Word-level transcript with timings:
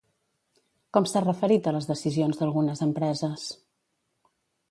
Com 0.97 1.05
s'ha 1.09 1.21
referit 1.25 1.67
a 1.67 1.73
les 1.75 1.89
decisions 1.91 2.41
d'algunes 2.41 2.83
empreses? 2.87 3.47